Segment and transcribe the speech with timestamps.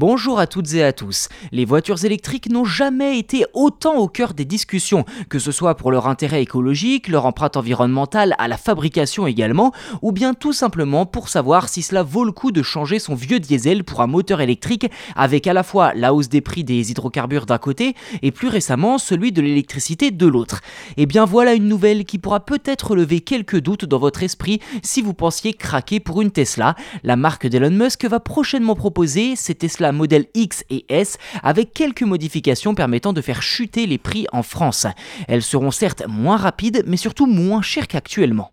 [0.00, 1.28] Bonjour à toutes et à tous.
[1.50, 5.90] Les voitures électriques n'ont jamais été autant au cœur des discussions, que ce soit pour
[5.90, 11.28] leur intérêt écologique, leur empreinte environnementale à la fabrication également, ou bien tout simplement pour
[11.28, 14.86] savoir si cela vaut le coup de changer son vieux diesel pour un moteur électrique
[15.16, 18.98] avec à la fois la hausse des prix des hydrocarbures d'un côté et plus récemment
[18.98, 20.60] celui de l'électricité de l'autre.
[20.90, 24.60] Et eh bien voilà une nouvelle qui pourra peut-être lever quelques doutes dans votre esprit
[24.80, 26.76] si vous pensiez craquer pour une Tesla.
[27.02, 31.72] La marque d'Elon Musk va prochainement proposer ces Tesla la modèle X et S avec
[31.72, 34.86] quelques modifications permettant de faire chuter les prix en France.
[35.28, 38.52] Elles seront certes moins rapides mais surtout moins chères qu'actuellement.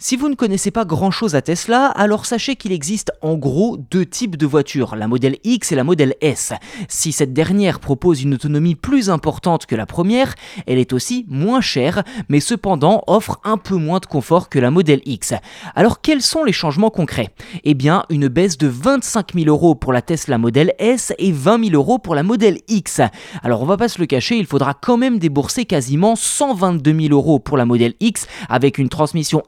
[0.00, 3.76] Si vous ne connaissez pas grand chose à Tesla, alors sachez qu'il existe en gros
[3.76, 6.52] deux types de voitures, la modèle X et la modèle S.
[6.86, 10.36] Si cette dernière propose une autonomie plus importante que la première,
[10.68, 14.70] elle est aussi moins chère, mais cependant offre un peu moins de confort que la
[14.70, 15.34] modèle X.
[15.74, 17.30] Alors quels sont les changements concrets?
[17.64, 21.70] Eh bien, une baisse de 25 000 euros pour la Tesla modèle S et 20
[21.70, 23.00] 000 euros pour la modèle X.
[23.42, 27.12] Alors on va pas se le cacher, il faudra quand même débourser quasiment 122 000
[27.12, 29.42] euros pour la modèle X avec une transmission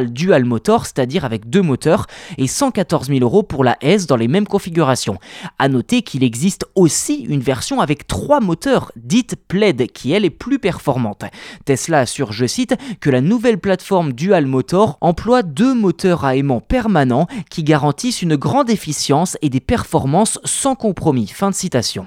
[0.00, 2.06] dual motor, c'est-à-dire avec deux moteurs,
[2.38, 5.18] et 114 000 euros pour la S dans les mêmes configurations.
[5.58, 10.30] A noter qu'il existe aussi une version avec trois moteurs, dite Plaid, qui elle est
[10.30, 11.24] plus performante.
[11.64, 16.60] Tesla assure, je cite, que la nouvelle plateforme dual motor emploie deux moteurs à aimant
[16.60, 21.26] permanent qui garantissent une grande efficience et des performances sans compromis.
[21.26, 22.06] Fin de citation.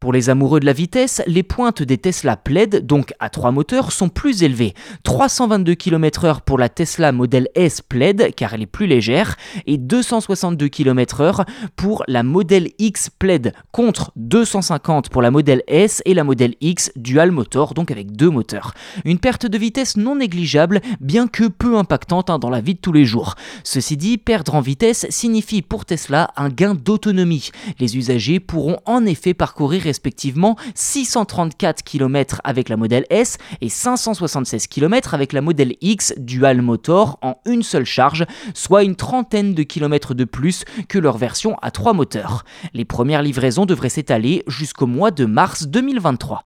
[0.00, 3.92] Pour les amoureux de la vitesse, les pointes des Tesla Plaid, donc à trois moteurs,
[3.92, 4.72] sont plus élevées.
[5.02, 10.68] 322 km/h pour la Tesla Model S Plaid, car elle est plus légère, et 262
[10.68, 11.44] km/h
[11.76, 16.92] pour la Model X Plaid, contre 250 pour la Model S et la Model X
[16.96, 18.72] Dual Motor, donc avec deux moteurs.
[19.04, 22.80] Une perte de vitesse non négligeable, bien que peu impactante hein, dans la vie de
[22.80, 23.34] tous les jours.
[23.64, 27.50] Ceci dit, perdre en vitesse signifie pour Tesla un gain d'autonomie.
[27.78, 34.68] Les usagers pourront en effet parcourir respectivement 634 km avec la modèle S et 576
[34.68, 39.64] km avec la modèle X dual motor en une seule charge, soit une trentaine de
[39.64, 42.44] kilomètres de plus que leur version à trois moteurs.
[42.72, 46.49] Les premières livraisons devraient s'étaler jusqu'au mois de mars 2023.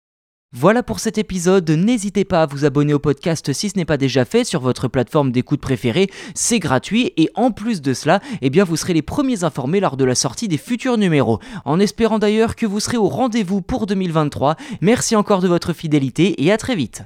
[0.55, 3.99] Voilà pour cet épisode, n'hésitez pas à vous abonner au podcast si ce n'est pas
[3.99, 8.49] déjà fait sur votre plateforme d'écoute préférée, c'est gratuit et en plus de cela, eh
[8.49, 11.39] bien vous serez les premiers informés lors de la sortie des futurs numéros.
[11.67, 16.43] En espérant d'ailleurs que vous serez au rendez-vous pour 2023, merci encore de votre fidélité
[16.43, 17.03] et à très vite.